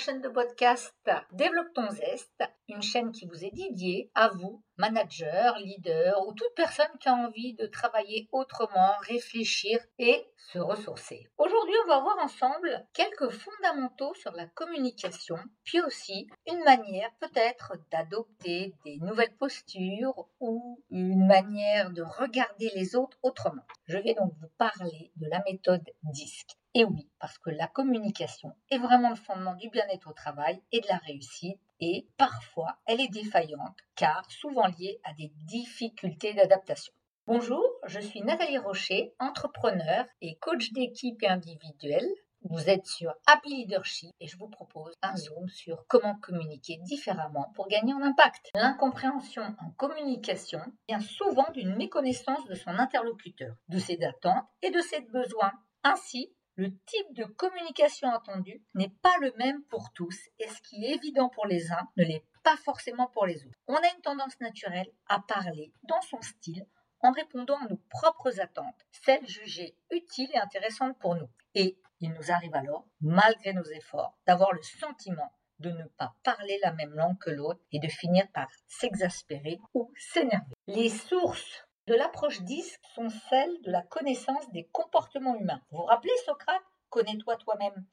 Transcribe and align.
Chaîne 0.00 0.22
de 0.22 0.30
podcast. 0.30 0.94
Développe 1.32 1.74
ton 1.74 1.90
zeste, 1.90 2.42
une 2.70 2.82
chaîne 2.82 3.12
qui 3.12 3.26
vous 3.26 3.44
est 3.44 3.54
dédiée 3.54 4.10
à 4.14 4.28
vous, 4.28 4.62
manager, 4.76 5.58
leader 5.58 6.26
ou 6.26 6.32
toute 6.32 6.54
personne 6.56 6.98
qui 6.98 7.08
a 7.08 7.14
envie 7.14 7.54
de 7.54 7.66
travailler 7.66 8.28
autrement, 8.32 8.92
réfléchir 9.02 9.78
et 9.98 10.24
se 10.36 10.58
ressourcer. 10.58 11.28
Aujourd'hui, 11.38 11.74
on 11.84 11.88
va 11.88 12.00
voir 12.00 12.18
ensemble 12.18 12.86
quelques 12.94 13.30
fondamentaux 13.30 14.14
sur 14.14 14.32
la 14.32 14.46
communication, 14.46 15.36
puis 15.64 15.80
aussi 15.80 16.28
une 16.46 16.64
manière 16.64 17.10
peut-être 17.20 17.74
d'adopter 17.90 18.74
des 18.84 18.98
nouvelles 19.00 19.36
postures 19.36 20.26
ou 20.40 20.82
une 20.90 21.26
manière 21.26 21.90
de 21.90 22.02
regarder 22.02 22.70
les 22.74 22.96
autres 22.96 23.18
autrement. 23.22 23.62
Je 23.86 23.98
vais 23.98 24.14
donc 24.14 24.32
vous 24.40 24.50
parler 24.56 25.12
de 25.16 25.28
la 25.28 25.42
méthode 25.44 25.84
DISC. 26.04 26.56
Et 26.74 26.84
oui, 26.84 27.08
parce 27.18 27.36
que 27.38 27.50
la 27.50 27.66
communication 27.66 28.54
est 28.70 28.78
vraiment 28.78 29.10
le 29.10 29.16
fondement 29.16 29.56
du 29.56 29.68
bien-être 29.70 30.08
au 30.08 30.12
travail 30.12 30.62
et 30.70 30.80
de 30.80 30.86
la 30.86 30.98
réussite, 30.98 31.60
et 31.80 32.06
parfois 32.16 32.78
elle 32.86 33.00
est 33.00 33.12
défaillante, 33.12 33.76
car 33.96 34.30
souvent 34.30 34.66
liée 34.66 35.00
à 35.04 35.12
des 35.14 35.32
difficultés 35.46 36.34
d'adaptation. 36.34 36.92
Bonjour, 37.26 37.62
je 37.86 38.00
suis 38.00 38.22
Nathalie 38.22 38.58
Rocher, 38.58 39.14
entrepreneur 39.18 40.04
et 40.20 40.36
coach 40.38 40.72
d'équipe 40.72 41.22
individuelle. 41.22 42.08
Vous 42.42 42.70
êtes 42.70 42.86
sur 42.86 43.12
Happy 43.26 43.50
Leadership 43.50 44.10
et 44.18 44.26
je 44.26 44.38
vous 44.38 44.48
propose 44.48 44.94
un 45.02 45.14
zoom 45.14 45.48
sur 45.48 45.84
comment 45.86 46.16
communiquer 46.16 46.78
différemment 46.78 47.52
pour 47.54 47.68
gagner 47.68 47.92
en 47.92 48.02
impact. 48.02 48.50
L'incompréhension 48.54 49.42
en 49.42 49.70
communication 49.76 50.60
vient 50.88 51.00
souvent 51.00 51.46
d'une 51.52 51.76
méconnaissance 51.76 52.44
de 52.46 52.54
son 52.54 52.70
interlocuteur, 52.70 53.54
de 53.68 53.78
ses 53.78 54.02
attentes 54.02 54.46
et 54.62 54.70
de 54.70 54.80
ses 54.80 55.02
besoins. 55.02 55.52
Ainsi, 55.84 56.32
le 56.60 56.76
type 56.84 57.14
de 57.14 57.24
communication 57.24 58.10
attendue 58.10 58.62
n'est 58.74 58.92
pas 59.00 59.16
le 59.22 59.32
même 59.38 59.64
pour 59.70 59.94
tous 59.94 60.28
et 60.38 60.46
ce 60.46 60.60
qui 60.60 60.84
est 60.84 60.94
évident 60.94 61.30
pour 61.30 61.46
les 61.46 61.72
uns 61.72 61.88
ne 61.96 62.04
l'est 62.04 62.26
pas 62.44 62.58
forcément 62.58 63.06
pour 63.06 63.24
les 63.24 63.46
autres. 63.46 63.56
On 63.66 63.76
a 63.76 63.94
une 63.96 64.02
tendance 64.02 64.38
naturelle 64.40 64.92
à 65.08 65.20
parler 65.20 65.72
dans 65.84 66.02
son 66.02 66.20
style 66.20 66.66
en 67.00 67.12
répondant 67.12 67.56
à 67.56 67.66
nos 67.66 67.80
propres 67.88 68.42
attentes, 68.42 68.86
celles 68.90 69.26
jugées 69.26 69.74
utiles 69.90 70.28
et 70.34 70.38
intéressantes 70.38 70.98
pour 70.98 71.14
nous. 71.14 71.30
Et 71.54 71.78
il 72.00 72.12
nous 72.12 72.30
arrive 72.30 72.54
alors, 72.54 72.84
malgré 73.00 73.54
nos 73.54 73.64
efforts, 73.64 74.18
d'avoir 74.26 74.52
le 74.52 74.60
sentiment 74.60 75.32
de 75.60 75.70
ne 75.70 75.84
pas 75.96 76.14
parler 76.22 76.58
la 76.62 76.72
même 76.72 76.92
langue 76.92 77.18
que 77.18 77.30
l'autre 77.30 77.60
et 77.72 77.78
de 77.78 77.88
finir 77.88 78.26
par 78.34 78.48
s'exaspérer 78.68 79.58
ou 79.72 79.90
s'énerver. 79.96 80.52
Les 80.66 80.90
sources 80.90 81.64
de 81.86 81.94
l'approche 81.94 82.42
10 82.42 82.78
sont 82.94 83.08
celles 83.28 83.60
de 83.62 83.70
la 83.70 83.82
connaissance 83.82 84.50
des 84.52 84.68
comportements 84.72 85.36
humains. 85.36 85.62
Vous 85.70 85.78
vous 85.78 85.84
rappelez 85.84 86.12
Socrate? 86.24 86.62
Connais-toi 86.88 87.36
toi-même. 87.36 87.86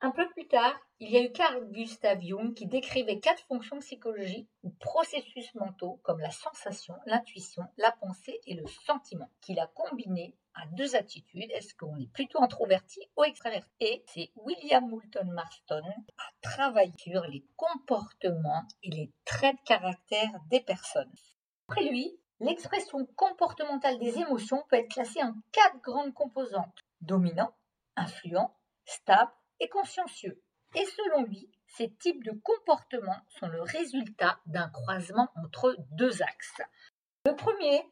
Un 0.00 0.10
peu 0.10 0.28
plus 0.30 0.46
tard, 0.46 0.78
il 1.00 1.10
y 1.10 1.16
a 1.16 1.22
eu 1.22 1.32
Carl 1.32 1.64
Gustav 1.72 2.20
Jung 2.20 2.52
qui 2.52 2.66
décrivait 2.66 3.20
quatre 3.20 3.42
fonctions 3.46 3.78
psychologiques 3.78 4.50
ou 4.62 4.70
processus 4.70 5.54
mentaux 5.54 5.98
comme 6.02 6.20
la 6.20 6.30
sensation, 6.30 6.94
l'intuition, 7.06 7.62
la 7.78 7.90
pensée 7.90 8.38
et 8.46 8.54
le 8.54 8.66
sentiment, 8.66 9.30
qu'il 9.40 9.58
a 9.58 9.66
combiné 9.68 10.36
à 10.54 10.66
deux 10.72 10.94
attitudes. 10.94 11.50
Est-ce 11.52 11.74
qu'on 11.74 11.96
est 11.98 12.12
plutôt 12.12 12.42
introverti 12.42 13.00
ou 13.16 13.24
extraverti? 13.24 13.70
Et 13.80 14.04
c'est 14.08 14.30
William 14.36 14.86
Moulton 14.86 15.30
Marston 15.32 15.82
a 16.18 16.30
travaillé 16.42 16.92
sur 16.98 17.22
les 17.22 17.44
comportements 17.56 18.66
et 18.82 18.90
les 18.90 19.10
traits 19.24 19.56
de 19.56 19.62
caractère 19.62 20.30
des 20.50 20.60
personnes. 20.60 21.14
Après 21.68 21.84
lui, 21.84 22.18
L'expression 22.40 23.06
comportementale 23.16 23.98
des 23.98 24.18
émotions 24.18 24.64
peut 24.68 24.76
être 24.76 24.90
classée 24.90 25.22
en 25.22 25.34
quatre 25.52 25.80
grandes 25.80 26.14
composantes 26.14 26.78
dominant, 27.00 27.54
influent, 27.96 28.56
stable 28.84 29.30
et 29.60 29.68
consciencieux. 29.68 30.42
Et 30.74 30.84
selon 30.84 31.24
lui, 31.24 31.48
ces 31.68 31.92
types 31.94 32.24
de 32.24 32.32
comportements 32.42 33.20
sont 33.28 33.46
le 33.46 33.62
résultat 33.62 34.40
d'un 34.46 34.68
croisement 34.68 35.28
entre 35.36 35.76
deux 35.92 36.22
axes. 36.22 36.62
Le 37.26 37.36
premier, 37.36 37.82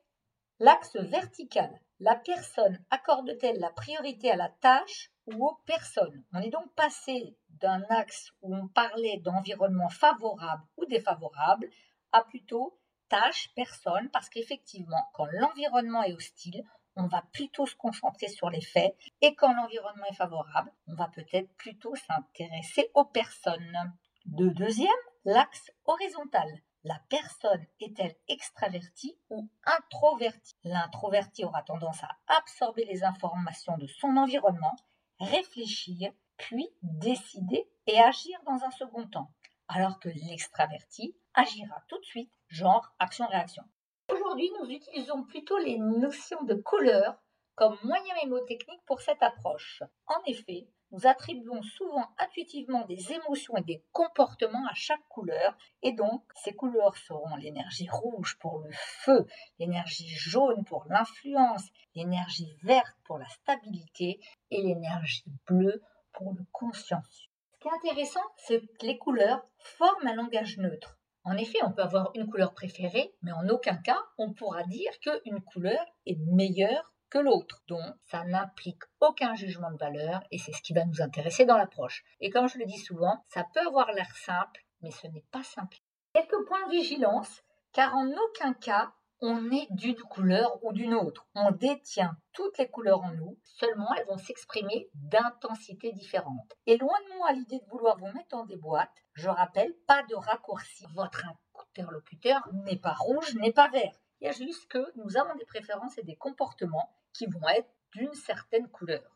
l'axe 0.58 0.96
vertical. 0.96 1.70
La 2.00 2.16
personne 2.16 2.84
accorde-t-elle 2.90 3.60
la 3.60 3.70
priorité 3.70 4.32
à 4.32 4.36
la 4.36 4.48
tâche 4.48 5.10
ou 5.26 5.46
aux 5.46 5.58
personnes? 5.66 6.24
On 6.32 6.40
est 6.40 6.50
donc 6.50 6.74
passé 6.74 7.36
d'un 7.48 7.82
axe 7.90 8.32
où 8.42 8.54
on 8.54 8.66
parlait 8.66 9.18
d'environnement 9.18 9.88
favorable 9.88 10.64
ou 10.76 10.84
défavorable 10.86 11.70
à 12.10 12.24
plutôt 12.24 12.76
tâche, 13.12 13.50
personne, 13.54 14.08
parce 14.10 14.30
qu'effectivement, 14.30 15.10
quand 15.12 15.26
l'environnement 15.32 16.02
est 16.02 16.14
hostile, 16.14 16.64
on 16.96 17.08
va 17.08 17.22
plutôt 17.34 17.66
se 17.66 17.76
concentrer 17.76 18.28
sur 18.28 18.48
les 18.48 18.62
faits, 18.62 18.96
et 19.20 19.34
quand 19.34 19.52
l'environnement 19.52 20.06
est 20.10 20.14
favorable, 20.14 20.72
on 20.86 20.94
va 20.94 21.08
peut-être 21.08 21.54
plutôt 21.56 21.94
s'intéresser 21.94 22.90
aux 22.94 23.04
personnes. 23.04 23.92
De 24.24 24.48
deuxième, 24.48 24.88
l'axe 25.26 25.70
horizontal. 25.84 26.48
La 26.84 27.02
personne 27.10 27.66
est-elle 27.80 28.16
extravertie 28.28 29.18
ou 29.28 29.46
introvertie? 29.66 30.56
L'introverti 30.64 31.44
aura 31.44 31.62
tendance 31.62 32.02
à 32.02 32.16
absorber 32.38 32.86
les 32.86 33.04
informations 33.04 33.76
de 33.76 33.86
son 33.86 34.16
environnement, 34.16 34.74
réfléchir, 35.20 36.12
puis 36.38 36.66
décider 36.82 37.68
et 37.86 38.00
agir 38.00 38.38
dans 38.46 38.64
un 38.64 38.70
second 38.70 39.06
temps 39.06 39.30
alors 39.74 39.98
que 39.98 40.08
l'extraverti 40.08 41.16
agira 41.34 41.82
tout 41.88 41.98
de 41.98 42.04
suite, 42.04 42.32
genre 42.48 42.94
action-réaction. 42.98 43.64
Aujourd'hui, 44.12 44.50
nous 44.60 44.68
utilisons 44.68 45.24
plutôt 45.24 45.58
les 45.58 45.78
notions 45.78 46.42
de 46.44 46.54
couleur 46.54 47.16
comme 47.54 47.78
moyen 47.82 48.14
mémotechnique 48.22 48.84
pour 48.86 49.00
cette 49.00 49.22
approche. 49.22 49.82
En 50.06 50.20
effet, 50.26 50.66
nous 50.90 51.06
attribuons 51.06 51.62
souvent 51.62 52.06
intuitivement 52.18 52.84
des 52.84 53.12
émotions 53.12 53.56
et 53.56 53.62
des 53.62 53.82
comportements 53.92 54.66
à 54.68 54.74
chaque 54.74 55.06
couleur, 55.08 55.56
et 55.82 55.92
donc 55.92 56.22
ces 56.34 56.54
couleurs 56.54 56.96
seront 56.96 57.36
l'énergie 57.36 57.88
rouge 57.88 58.36
pour 58.40 58.58
le 58.58 58.70
feu, 58.72 59.26
l'énergie 59.58 60.08
jaune 60.08 60.64
pour 60.64 60.84
l'influence, 60.90 61.64
l'énergie 61.94 62.54
verte 62.62 62.96
pour 63.04 63.18
la 63.18 63.28
stabilité 63.28 64.20
et 64.50 64.62
l'énergie 64.62 65.24
bleue 65.46 65.82
pour 66.12 66.34
le 66.34 66.44
consciencieux 66.52 67.31
qui 67.62 67.68
intéressant, 67.70 68.24
c'est 68.36 68.60
que 68.60 68.86
les 68.86 68.98
couleurs 68.98 69.42
forment 69.58 70.06
un 70.06 70.14
langage 70.14 70.58
neutre. 70.58 70.98
En 71.24 71.36
effet, 71.36 71.58
on 71.62 71.72
peut 71.72 71.82
avoir 71.82 72.10
une 72.14 72.28
couleur 72.28 72.52
préférée, 72.54 73.14
mais 73.22 73.30
en 73.30 73.48
aucun 73.48 73.76
cas 73.76 74.00
on 74.18 74.32
pourra 74.32 74.64
dire 74.64 74.90
qu'une 75.00 75.40
couleur 75.42 75.84
est 76.06 76.18
meilleure 76.26 76.92
que 77.08 77.18
l'autre. 77.18 77.62
Donc, 77.68 77.94
ça 78.04 78.24
n'implique 78.24 78.82
aucun 79.00 79.34
jugement 79.34 79.70
de 79.70 79.76
valeur 79.76 80.22
et 80.30 80.38
c'est 80.38 80.52
ce 80.52 80.62
qui 80.62 80.72
va 80.72 80.84
nous 80.84 81.00
intéresser 81.00 81.44
dans 81.44 81.56
l'approche. 81.56 82.02
Et 82.20 82.30
comme 82.30 82.48
je 82.48 82.58
le 82.58 82.64
dis 82.64 82.78
souvent, 82.78 83.24
ça 83.28 83.46
peut 83.54 83.60
avoir 83.60 83.92
l'air 83.92 84.10
simple, 84.16 84.64
mais 84.80 84.90
ce 84.90 85.06
n'est 85.06 85.24
pas 85.30 85.44
simple. 85.44 85.76
Quelques 86.14 86.44
points 86.48 86.66
de 86.66 86.72
vigilance, 86.72 87.42
car 87.72 87.94
en 87.94 88.08
aucun 88.08 88.54
cas 88.54 88.92
on 89.24 89.52
est 89.52 89.68
d'une 89.70 90.00
couleur 90.00 90.58
ou 90.64 90.72
d'une 90.72 90.94
autre. 90.94 91.28
On 91.36 91.52
détient 91.52 92.16
toutes 92.32 92.58
les 92.58 92.68
couleurs 92.68 93.02
en 93.02 93.12
nous, 93.12 93.38
seulement 93.44 93.94
elles 93.94 94.06
vont 94.06 94.18
s'exprimer 94.18 94.90
d'intensités 94.94 95.92
différentes. 95.92 96.52
Et 96.66 96.76
loin 96.76 96.98
de 97.08 97.16
moi 97.18 97.32
l'idée 97.32 97.60
de 97.60 97.70
vouloir 97.70 97.96
vous 97.98 98.12
mettre 98.12 98.30
dans 98.30 98.44
des 98.44 98.56
boîtes, 98.56 98.90
je 99.14 99.28
rappelle, 99.28 99.72
pas 99.86 100.02
de 100.10 100.16
raccourci. 100.16 100.86
Votre 100.94 101.24
interlocuteur 101.70 102.48
n'est 102.64 102.78
pas 102.78 102.94
rouge, 102.94 103.36
n'est 103.36 103.52
pas 103.52 103.68
vert. 103.68 103.94
Il 104.20 104.26
y 104.26 104.28
a 104.28 104.32
juste 104.32 104.66
que 104.68 104.92
nous 104.96 105.16
avons 105.16 105.36
des 105.36 105.46
préférences 105.46 105.98
et 105.98 106.02
des 106.02 106.16
comportements 106.16 106.92
qui 107.12 107.26
vont 107.26 107.48
être 107.48 107.70
d'une 107.92 108.14
certaine 108.14 108.68
couleur. 108.68 109.11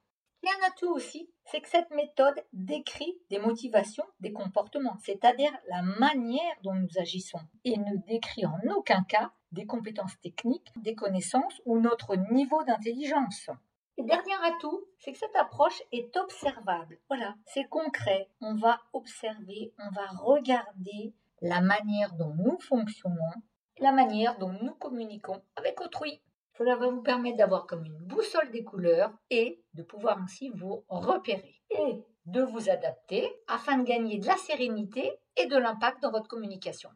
Il 0.46 0.62
un 0.62 0.68
atout 0.68 0.92
aussi, 0.92 1.28
c'est 1.44 1.60
que 1.60 1.68
cette 1.68 1.90
méthode 1.90 2.40
décrit 2.52 3.18
des 3.30 3.40
motivations, 3.40 4.04
des 4.20 4.32
comportements, 4.32 4.96
c'est-à-dire 5.02 5.50
la 5.68 5.82
manière 5.82 6.54
dont 6.62 6.74
nous 6.74 6.98
agissons, 6.98 7.40
et 7.64 7.76
ne 7.76 7.96
décrit 8.06 8.46
en 8.46 8.56
aucun 8.76 9.02
cas 9.02 9.32
des 9.50 9.66
compétences 9.66 10.20
techniques, 10.20 10.72
des 10.76 10.94
connaissances 10.94 11.60
ou 11.64 11.80
notre 11.80 12.14
niveau 12.32 12.62
d'intelligence. 12.62 13.50
Et 13.96 14.04
dernier 14.04 14.34
atout, 14.44 14.84
c'est 15.00 15.10
que 15.10 15.18
cette 15.18 15.34
approche 15.34 15.82
est 15.90 16.16
observable. 16.16 17.00
Voilà, 17.08 17.34
c'est 17.46 17.64
concret. 17.64 18.28
On 18.40 18.54
va 18.54 18.78
observer, 18.92 19.72
on 19.80 19.90
va 19.90 20.06
regarder 20.20 21.12
la 21.42 21.60
manière 21.60 22.12
dont 22.12 22.34
nous 22.34 22.60
fonctionnons, 22.60 23.34
la 23.80 23.90
manière 23.90 24.38
dont 24.38 24.52
nous 24.52 24.74
communiquons 24.74 25.42
avec 25.56 25.80
autrui. 25.80 26.20
Cela 26.58 26.76
va 26.76 26.88
vous 26.88 27.02
permettre 27.02 27.36
d'avoir 27.36 27.66
comme 27.66 27.84
une 27.84 27.98
boussole 27.98 28.50
des 28.50 28.64
couleurs 28.64 29.12
et 29.30 29.62
de 29.74 29.82
pouvoir 29.82 30.18
ainsi 30.18 30.48
vous 30.50 30.84
repérer 30.88 31.60
et 31.70 32.02
de 32.24 32.42
vous 32.42 32.70
adapter 32.70 33.30
afin 33.46 33.78
de 33.78 33.84
gagner 33.84 34.18
de 34.18 34.26
la 34.26 34.36
sérénité 34.36 35.12
et 35.36 35.46
de 35.46 35.56
l'impact 35.56 36.02
dans 36.02 36.10
votre 36.10 36.28
communication. 36.28 36.90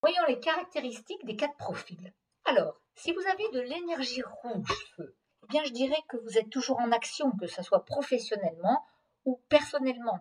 Voyons 0.00 0.22
les 0.26 0.40
caractéristiques 0.40 1.24
des 1.24 1.36
quatre 1.36 1.56
profils. 1.56 2.14
Alors, 2.46 2.80
si 2.94 3.12
vous 3.12 3.26
avez 3.26 3.48
de 3.52 3.60
l'énergie 3.60 4.22
rouge 4.22 4.86
feu, 4.96 5.16
eh 5.42 5.46
bien 5.48 5.64
je 5.64 5.72
dirais 5.72 6.02
que 6.08 6.16
vous 6.16 6.38
êtes 6.38 6.50
toujours 6.50 6.80
en 6.80 6.92
action, 6.92 7.30
que 7.32 7.46
ce 7.46 7.62
soit 7.62 7.84
professionnellement 7.84 8.84
ou 9.24 9.40
personnellement, 9.48 10.20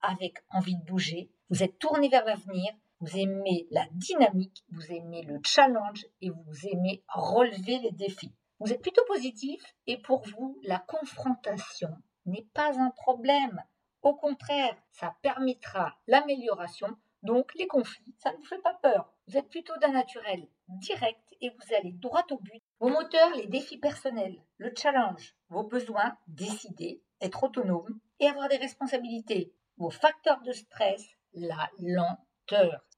avec 0.00 0.44
envie 0.50 0.76
de 0.76 0.84
bouger, 0.84 1.30
vous 1.50 1.62
êtes 1.62 1.78
tourné 1.78 2.08
vers 2.08 2.24
l'avenir, 2.24 2.72
vous 3.00 3.16
aimez 3.18 3.66
la 3.70 3.86
dynamique, 3.92 4.64
vous 4.70 4.92
aimez 4.92 5.22
le 5.22 5.40
challenge 5.44 6.06
et 6.20 6.30
vous 6.30 6.66
aimez 6.68 7.02
relever 7.08 7.78
les 7.78 7.92
défis. 7.92 8.32
Vous 8.60 8.72
êtes 8.72 8.82
plutôt 8.82 9.04
positif 9.06 9.62
et 9.86 9.98
pour 9.98 10.22
vous, 10.28 10.58
la 10.62 10.78
confrontation 10.78 11.90
n'est 12.26 12.46
pas 12.54 12.78
un 12.80 12.90
problème. 12.90 13.62
Au 14.02 14.14
contraire, 14.14 14.76
ça 14.92 15.16
permettra 15.22 15.96
l'amélioration. 16.06 16.88
Donc 17.22 17.54
les 17.54 17.66
conflits, 17.66 18.14
ça 18.18 18.32
ne 18.32 18.36
vous 18.36 18.44
fait 18.44 18.62
pas 18.62 18.78
peur. 18.82 19.12
Vous 19.26 19.36
êtes 19.36 19.48
plutôt 19.48 19.76
d'un 19.78 19.92
naturel 19.92 20.46
direct 20.68 21.24
et 21.40 21.50
vous 21.50 21.74
allez 21.74 21.92
droit 21.92 22.24
au 22.30 22.38
but. 22.38 22.62
Vos 22.80 22.88
moteurs, 22.88 23.34
les 23.34 23.46
défis 23.46 23.78
personnels, 23.78 24.40
le 24.58 24.72
challenge, 24.76 25.34
vos 25.48 25.64
besoins, 25.64 26.16
décider, 26.26 27.02
être 27.20 27.44
autonome 27.44 27.98
et 28.20 28.26
avoir 28.26 28.48
des 28.48 28.56
responsabilités. 28.56 29.52
Vos 29.76 29.90
facteurs 29.90 30.42
de 30.42 30.52
stress, 30.52 31.04
la 31.32 31.70
lenteur, 31.78 32.18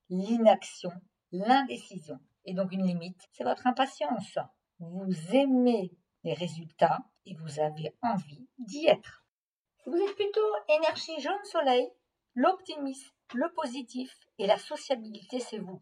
l'inaction, 0.08 0.92
l'indécision. 1.32 2.18
Et 2.44 2.54
donc 2.54 2.72
une 2.72 2.86
limite, 2.86 3.20
c'est 3.32 3.44
votre 3.44 3.66
impatience. 3.66 4.38
Vous 4.78 5.12
aimez 5.32 5.92
les 6.24 6.34
résultats 6.34 7.00
et 7.24 7.34
vous 7.34 7.60
avez 7.60 7.94
envie 8.02 8.48
d'y 8.58 8.86
être. 8.86 9.24
Vous 9.86 9.96
êtes 9.96 10.16
plutôt 10.16 10.40
énergie 10.68 11.20
jaune 11.20 11.44
soleil, 11.44 11.88
l'optimisme, 12.34 13.10
le 13.34 13.52
positif 13.54 14.12
et 14.38 14.46
la 14.46 14.58
sociabilité, 14.58 15.40
c'est 15.40 15.58
vous. 15.58 15.80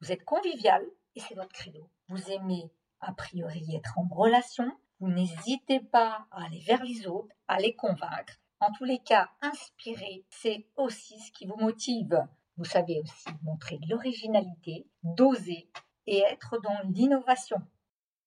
Vous 0.00 0.12
êtes 0.12 0.24
convivial 0.24 0.84
et 1.14 1.20
c'est 1.20 1.34
votre 1.34 1.52
credo. 1.52 1.90
Vous 2.08 2.30
aimez 2.30 2.70
a 3.00 3.12
priori 3.12 3.74
être 3.74 3.98
en 3.98 4.08
relation, 4.14 4.70
vous 5.00 5.08
n'hésitez 5.08 5.80
pas 5.80 6.26
à 6.30 6.44
aller 6.44 6.60
vers 6.60 6.82
les 6.82 7.06
autres, 7.06 7.34
à 7.48 7.58
les 7.58 7.74
convaincre. 7.74 8.34
En 8.60 8.72
tous 8.72 8.84
les 8.84 9.00
cas, 9.00 9.30
inspirer, 9.42 10.24
c'est 10.30 10.66
aussi 10.76 11.18
ce 11.20 11.32
qui 11.32 11.46
vous 11.46 11.56
motive. 11.56 12.26
Vous 12.56 12.64
savez 12.64 13.00
aussi 13.00 13.28
montrer 13.42 13.78
de 13.78 13.88
l'originalité, 13.88 14.86
d'oser 15.02 15.68
et 16.06 16.20
être 16.20 16.58
dans 16.62 16.88
l'innovation. 16.88 17.60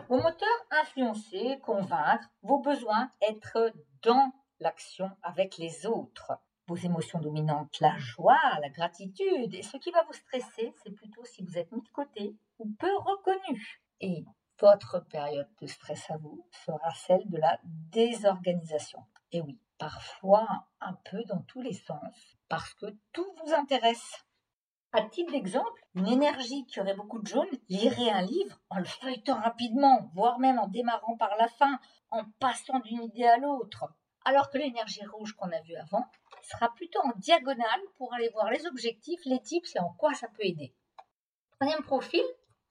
Vos 0.07 0.17
moteurs 0.17 0.65
influencer, 0.71 1.59
convaincre, 1.63 2.29
vos 2.41 2.59
besoins 2.59 3.11
être 3.21 3.73
dans 4.03 4.31
l'action 4.59 5.09
avec 5.23 5.57
les 5.57 5.85
autres. 5.85 6.33
Vos 6.67 6.75
émotions 6.75 7.19
dominantes, 7.19 7.79
la 7.79 7.97
joie, 7.97 8.39
la 8.61 8.69
gratitude. 8.69 9.53
Et 9.55 9.63
ce 9.63 9.77
qui 9.77 9.89
va 9.91 10.03
vous 10.03 10.13
stresser, 10.13 10.73
c'est 10.83 10.91
plutôt 10.91 11.23
si 11.25 11.43
vous 11.43 11.57
êtes 11.57 11.71
mis 11.71 11.81
de 11.81 11.89
côté 11.89 12.35
ou 12.59 12.69
peu 12.77 12.95
reconnu. 12.97 13.81
Et 14.01 14.25
votre 14.59 14.99
période 15.07 15.49
de 15.61 15.67
stress 15.67 16.09
à 16.11 16.17
vous 16.17 16.45
sera 16.65 16.91
celle 16.93 17.27
de 17.29 17.37
la 17.37 17.59
désorganisation. 17.63 18.99
Et 19.31 19.41
oui, 19.41 19.59
parfois 19.77 20.47
un 20.81 20.93
peu 21.09 21.23
dans 21.25 21.41
tous 21.43 21.61
les 21.61 21.73
sens, 21.73 22.37
parce 22.49 22.73
que 22.75 22.87
tout 23.13 23.28
intéresse. 23.53 24.25
À 24.91 25.03
titre 25.03 25.31
d'exemple, 25.31 25.85
une 25.93 26.07
énergie 26.07 26.65
qui 26.65 26.79
aurait 26.79 26.95
beaucoup 26.95 27.19
de 27.19 27.27
jaune 27.27 27.47
lirait 27.69 28.09
un 28.09 28.21
livre 28.21 28.59
en 28.69 28.79
le 28.79 28.85
feuilletant 28.85 29.39
rapidement, 29.39 30.09
voire 30.15 30.39
même 30.39 30.57
en 30.57 30.67
démarrant 30.67 31.15
par 31.17 31.35
la 31.37 31.47
fin, 31.47 31.79
en 32.09 32.23
passant 32.39 32.79
d'une 32.79 33.03
idée 33.03 33.25
à 33.25 33.37
l'autre? 33.37 33.85
Alors 34.25 34.49
que 34.49 34.57
l'énergie 34.57 35.05
rouge 35.05 35.33
qu'on 35.33 35.51
a 35.51 35.61
vue 35.61 35.75
avant 35.75 36.05
sera 36.41 36.73
plutôt 36.73 36.99
en 37.01 37.13
diagonale 37.17 37.81
pour 37.97 38.13
aller 38.13 38.29
voir 38.29 38.49
les 38.49 38.65
objectifs, 38.65 39.21
les 39.25 39.41
tips 39.41 39.75
et 39.75 39.79
en 39.79 39.93
quoi 39.93 40.13
ça 40.13 40.27
peut 40.27 40.43
aider. 40.43 40.73
Troisième 41.59 41.83
profil, 41.83 42.23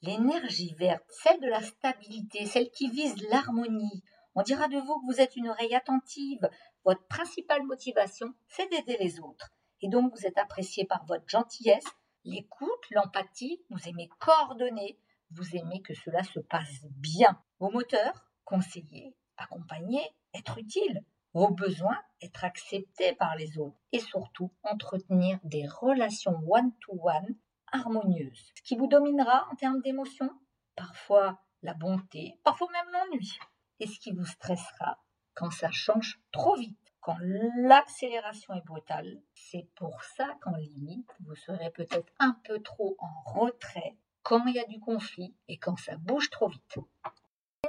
l'énergie 0.03 0.75
verte, 0.75 1.05
celle 1.09 1.41
de 1.41 1.49
la 1.49 1.63
stabilité, 1.63 2.47
celle 2.47 2.71
qui 2.71 2.91
vise 2.91 3.17
l'harmonie. 3.29 4.03
On 4.35 4.43
dira 4.43 4.69
de 4.69 4.79
vous 4.79 5.01
que 5.01 5.07
vous 5.07 5.21
êtes 5.21 5.37
une 5.37 5.49
oreille 5.49 5.75
attentive. 5.75 6.49
Votre 6.85 7.07
principale 7.07 7.65
motivation, 7.65 8.35
c'est 8.49 8.69
d'aider 8.71 8.97
les 8.99 9.21
autres. 9.21 9.51
Et 9.81 9.89
donc 9.89 10.13
vous 10.15 10.27
êtes 10.27 10.39
apprécié 10.39 10.85
par 10.85 11.05
votre 11.07 11.29
gentillesse, 11.29 11.87
l'écoute, 12.25 12.91
l'empathie, 12.91 13.63
vous 13.71 13.89
aimez 13.89 14.09
coordonner, 14.19 14.99
vous 15.31 15.57
aimez 15.57 15.83
que 15.83 15.95
cela 15.95 16.23
se 16.23 16.41
passe 16.41 16.85
bien. 16.97 17.41
Vos 17.59 17.71
moteurs, 17.71 18.27
conseiller, 18.45 19.15
accompagner, 19.37 20.03
être 20.35 20.59
utile. 20.59 21.05
Vos 21.35 21.51
besoins, 21.51 22.01
être 22.23 22.45
acceptés 22.45 23.15
par 23.15 23.37
les 23.37 23.59
autres. 23.59 23.77
Et 23.93 24.01
surtout, 24.01 24.51
entretenir 24.63 25.39
des 25.45 25.67
relations 25.67 26.41
one-to-one 26.49 27.37
harmonieuses. 27.71 28.53
Ce 28.57 28.63
qui 28.63 28.77
vous 28.77 28.87
dominera 28.87 29.47
en 29.53 29.55
termes 29.57 29.83
d'émotions, 29.83 30.33
parfois 30.75 31.39
la 31.63 31.75
bonté, 31.75 32.41
parfois 32.45 32.69
même 32.73 32.93
l'ennui. 32.93 33.39
Et 33.81 33.87
ce 33.87 33.99
qui 34.01 34.13
vous 34.13 34.25
stressera 34.25 34.99
quand 35.35 35.51
ça 35.51 35.71
change 35.71 36.21
trop 36.33 36.57
vite 36.57 36.88
quand 37.09 37.17
l'accélération 37.57 38.53
est 38.53 38.67
brutale, 38.67 39.23
c'est 39.33 39.67
pour 39.77 40.03
ça 40.03 40.27
qu'en 40.43 40.55
limite, 40.57 41.09
vous 41.21 41.35
serez 41.37 41.71
peut-être 41.71 42.13
un 42.19 42.37
peu 42.45 42.61
trop 42.61 42.99
en 42.99 43.41
retrait 43.41 43.97
quand 44.23 44.45
il 44.45 44.57
y 44.57 44.61
a 44.61 44.67
du 44.67 44.79
conflit 44.79 45.35
et 45.49 45.57
quand 45.57 45.79
ça 45.79 45.97
bouge 45.97 46.29
trop 46.29 46.49
vite. 46.49 46.77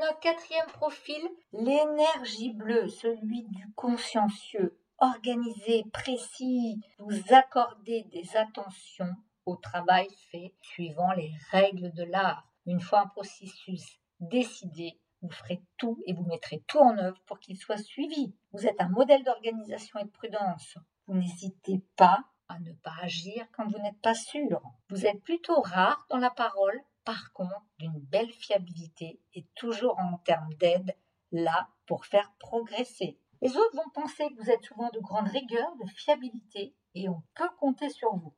Notre 0.02 0.20
quatrième 0.20 0.68
profil, 0.74 1.22
l'énergie 1.54 2.52
bleue, 2.52 2.90
celui 2.90 3.44
du 3.44 3.72
consciencieux, 3.76 4.78
organisé, 4.98 5.86
précis, 5.94 6.82
vous 6.98 7.34
accordez 7.34 8.04
des 8.12 8.36
attentions 8.36 9.16
au 9.46 9.56
travail 9.56 10.10
fait 10.32 10.54
suivant 10.62 11.14
les 11.14 11.32
règles 11.52 11.94
de 11.94 12.04
l'art. 12.04 12.46
Une 12.66 12.82
fois 12.82 13.04
un 13.04 13.08
processus 13.08 14.02
décidé, 14.20 15.00
vous 15.22 15.30
ferez 15.30 15.62
tout 15.78 16.02
et 16.06 16.14
vous 16.14 16.24
mettrez 16.24 16.64
tout 16.68 16.80
en 16.80 16.98
œuvre 16.98 17.20
pour 17.26 17.40
qu'il 17.40 17.58
soit 17.58 17.78
suivi. 17.78 18.34
Vous 18.54 18.66
êtes 18.66 18.80
un 18.80 18.90
modèle 18.90 19.24
d'organisation 19.24 20.00
et 20.00 20.06
de 20.06 20.10
prudence. 20.10 20.78
Vous 21.08 21.16
n'hésitez 21.16 21.84
pas 21.96 22.26
à 22.48 22.60
ne 22.60 22.74
pas 22.74 22.96
agir 23.02 23.46
quand 23.54 23.68
vous 23.68 23.80
n'êtes 23.80 24.02
pas 24.02 24.16
sûr. 24.16 24.62
Vous 24.90 25.06
êtes 25.06 25.22
plutôt 25.24 25.62
rare 25.62 26.06
dans 26.10 26.18
la 26.18 26.32
parole, 26.32 26.82
par 27.04 27.32
contre, 27.34 27.66
d'une 27.78 28.00
belle 28.00 28.32
fiabilité 28.32 29.22
et 29.34 29.46
toujours 29.56 29.98
en 30.00 30.18
termes 30.20 30.54
d'aide, 30.56 30.96
là 31.32 31.70
pour 31.86 32.06
faire 32.06 32.34
progresser. 32.40 33.20
Les 33.42 33.56
autres 33.56 33.76
vont 33.76 33.90
penser 33.94 34.28
que 34.30 34.42
vous 34.42 34.50
êtes 34.50 34.64
souvent 34.64 34.90
de 34.90 35.00
grande 35.00 35.28
rigueur, 35.28 35.76
de 35.78 35.90
fiabilité 35.90 36.76
et 36.96 37.08
on 37.08 37.22
peut 37.36 37.50
compter 37.60 37.90
sur 37.90 38.16
vous. 38.16 38.34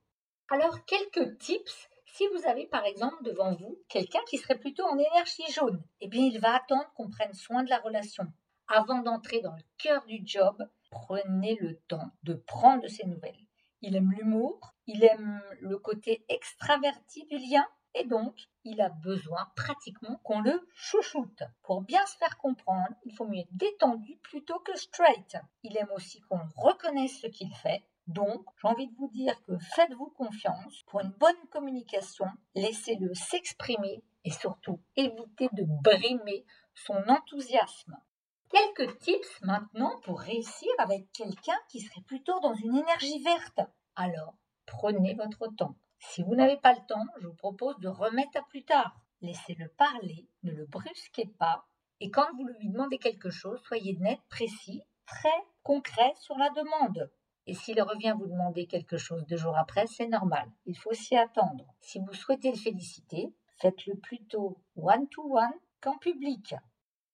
Alors, 0.50 0.84
quelques 0.86 1.38
tips 1.38 1.90
si 2.14 2.28
vous 2.28 2.46
avez 2.46 2.68
par 2.68 2.86
exemple 2.86 3.24
devant 3.24 3.54
vous 3.56 3.80
quelqu'un 3.88 4.20
qui 4.28 4.38
serait 4.38 4.60
plutôt 4.60 4.84
en 4.84 4.98
énergie 4.98 5.50
jaune, 5.52 5.82
eh 6.02 6.08
bien 6.08 6.24
il 6.24 6.40
va 6.40 6.56
attendre 6.56 6.92
qu'on 6.96 7.10
prenne 7.10 7.34
soin 7.34 7.64
de 7.64 7.70
la 7.70 7.80
relation. 7.80 8.26
Avant 8.68 9.02
d'entrer 9.02 9.42
dans 9.42 9.56
le 9.56 9.64
cœur 9.78 10.06
du 10.06 10.22
job, 10.26 10.58
prenez 10.90 11.56
le 11.56 11.80
temps 11.88 12.12
de 12.24 12.34
prendre 12.34 12.88
ses 12.88 13.08
nouvelles. 13.08 13.48
Il 13.82 13.96
aime 13.96 14.12
l'humour, 14.12 14.74
il 14.88 15.04
aime 15.04 15.42
le 15.62 15.78
côté 15.78 16.26
extraverti 16.28 17.26
du 17.28 17.38
lien 17.38 17.66
et 17.96 18.06
donc 18.06 18.36
il 18.64 18.82
a 18.82 18.90
besoin 18.90 19.48
pratiquement 19.56 20.20
qu'on 20.24 20.42
le 20.42 20.68
chouchoute. 20.74 21.44
Pour 21.64 21.82
bien 21.82 22.06
se 22.06 22.18
faire 22.18 22.38
comprendre, 22.38 22.94
il 23.06 23.16
faut 23.16 23.26
mieux 23.26 23.40
être 23.40 23.56
détendu 23.56 24.18
plutôt 24.22 24.60
que 24.60 24.78
straight. 24.78 25.38
Il 25.64 25.78
aime 25.78 25.92
aussi 25.96 26.20
qu'on 26.22 26.42
reconnaisse 26.58 27.20
ce 27.22 27.28
qu'il 27.28 27.54
fait 27.56 27.84
donc, 28.12 28.46
j'ai 28.62 28.68
envie 28.68 28.88
de 28.88 28.96
vous 28.96 29.10
dire 29.10 29.42
que 29.44 29.58
faites-vous 29.76 30.10
confiance 30.18 30.84
pour 30.88 31.02
une 31.02 31.14
bonne 31.20 31.48
communication, 31.52 32.26
laissez-le 32.56 33.14
s'exprimer 33.14 34.04
et 34.24 34.32
surtout 34.32 34.80
évitez 34.96 35.50
de 35.54 35.66
brimer 35.84 36.46
son 36.74 36.98
enthousiasme. 37.08 37.98
Quelques 38.50 38.98
tips 39.00 39.42
maintenant 39.42 40.00
pour 40.04 40.20
réussir 40.20 40.70
avec 40.78 41.12
quelqu'un 41.14 41.58
qui 41.70 41.80
serait 41.80 42.02
plutôt 42.02 42.40
dans 42.42 42.54
une 42.54 42.78
énergie 42.78 43.24
verte. 43.24 43.62
Alors, 43.96 44.36
prenez 44.66 45.14
votre 45.14 45.48
temps. 45.56 45.76
Si 46.00 46.24
vous 46.24 46.36
n'avez 46.36 46.58
pas 46.58 46.74
le 46.74 46.86
temps, 46.88 47.06
je 47.20 47.28
vous 47.28 47.36
propose 47.36 47.78
de 47.80 47.88
remettre 47.88 48.38
à 48.38 48.42
plus 48.42 48.64
tard. 48.64 49.00
Laissez-le 49.22 49.70
parler, 49.70 50.28
ne 50.44 50.52
le 50.52 50.66
brusquez 50.66 51.28
pas. 51.40 51.66
Et 52.00 52.10
quand 52.10 52.28
vous 52.36 52.48
lui 52.48 52.70
demandez 52.70 52.98
quelque 52.98 53.30
chose, 53.30 53.62
soyez 53.68 53.96
net, 53.98 54.20
précis, 54.30 54.82
très 55.06 55.46
concret 55.64 56.14
sur 56.18 56.38
la 56.38 56.50
demande. 56.50 57.12
Et 57.48 57.54
s'il 57.54 57.82
revient 57.82 58.16
vous 58.18 58.28
demander 58.28 58.68
quelque 58.68 58.98
chose 58.98 59.26
deux 59.26 59.38
jours 59.38 59.58
après, 59.58 59.88
c'est 59.88 60.08
normal. 60.08 60.50
Il 60.66 60.78
faut 60.78 60.94
s'y 60.94 61.16
attendre. 61.16 61.66
Si 61.80 62.00
vous 62.00 62.14
souhaitez 62.14 62.52
le 62.52 62.58
féliciter, 62.58 63.34
faites-le 63.60 63.96
plutôt 63.96 64.58
one-to-one 64.76 65.54
qu'en 65.82 65.98
public. 65.98 66.56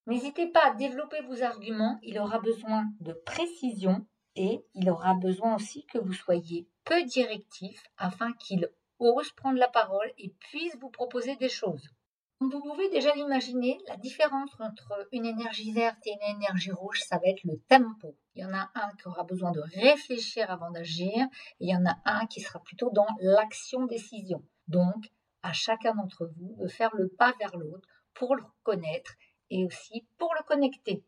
N'hésitez 0.06 0.48
pas 0.48 0.68
à 0.68 0.74
développer 0.74 1.22
vos 1.22 1.44
arguments. 1.44 2.00
Il 2.04 2.20
aura 2.20 2.40
besoin 2.40 2.86
de 3.02 3.14
précision 3.14 4.06
et 4.36 4.64
il 4.74 4.90
aura 4.90 5.16
besoin 5.16 5.56
aussi 5.56 5.86
que 5.86 5.98
vous 5.98 6.14
soyez 6.14 6.68
peu 6.86 7.04
directif 7.04 7.84
afin 7.98 8.34
qu'il 8.34 8.70
ose 9.00 9.32
prendre 9.32 9.60
la 9.60 9.68
parole 9.68 10.12
et 10.18 10.30
puisse 10.40 10.78
vous 10.78 10.90
proposer 10.90 11.36
des 11.36 11.50
choses. 11.50 11.90
Vous 12.39 12.62
pouvez 12.62 12.88
déjà 12.89 13.15
l'imaginer, 13.15 13.79
la 13.88 13.98
différence 13.98 14.51
entre 14.60 15.08
une 15.12 15.25
énergie 15.25 15.74
verte 15.74 16.06
et 16.06 16.12
une 16.12 16.36
énergie 16.36 16.72
rouge, 16.72 17.01
ça 17.01 17.17
va 17.17 17.27
être 17.29 17.44
le 17.44 17.60
tempo. 17.67 18.15
Il 18.36 18.44
y 18.44 18.46
en 18.46 18.53
a 18.53 18.70
un 18.75 18.96
qui 18.96 19.08
aura 19.08 19.24
besoin 19.24 19.51
de 19.51 19.60
réfléchir 19.60 20.51
avant 20.51 20.70
d'agir, 20.70 21.25
et 21.60 21.65
il 21.65 21.70
y 21.70 21.75
en 21.75 21.86
a 21.88 21.98
un 22.06 22.27
qui 22.27 22.41
sera 22.41 22.60
plutôt 22.60 22.91
dans 22.91 23.08
l'action-décision. 23.20 24.44
Donc, 24.67 25.12
à 25.41 25.51
chacun 25.51 25.96
d'entre 25.96 26.27
vous 26.38 26.56
de 26.60 26.67
faire 26.67 26.96
le 26.96 27.08
pas 27.08 27.34
vers 27.39 27.58
l'autre 27.58 27.88
pour 28.13 28.36
le 28.36 28.44
reconnaître 28.44 29.13
et 29.50 29.65
aussi 29.65 30.08
pour 30.20 30.34
le 30.36 30.44
connecter. 30.44 31.03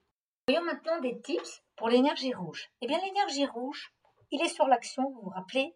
Voyons 0.48 0.65
maintenant 0.65 1.00
des 1.00 1.19
tips 1.21 1.62
pour 1.75 1.89
l'énergie 1.89 2.33
rouge. 2.33 2.71
Eh 2.81 2.88
bien, 2.88 2.98
l'énergie 3.05 3.45
rouge, 3.45 3.93
il 4.31 4.41
est 4.41 4.50
sur 4.50 4.67
l'action, 4.67 5.12
vous 5.12 5.21
vous 5.21 5.29
rappelez? 5.29 5.75